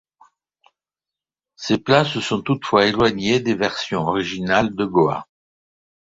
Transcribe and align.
Ces 1.55 1.77
plats 1.77 2.05
se 2.05 2.21
sont 2.21 2.41
toutefois 2.41 2.87
éloignés 2.87 3.39
des 3.39 3.53
versions 3.53 4.01
originales 4.01 4.73
de 4.75 4.83
Goa. 4.85 5.27